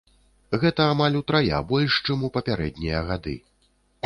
[0.61, 3.37] Гэта амаль утрая больш, чым у папярэднія гады.